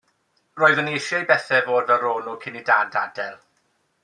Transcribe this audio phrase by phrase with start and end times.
[0.61, 3.39] Roeddwn i eisiau i bethau fod fel ro'n nhw cyn i Dad adael.